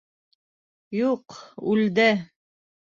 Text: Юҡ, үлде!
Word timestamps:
Юҡ, 1.01 1.37
үлде! 1.77 2.11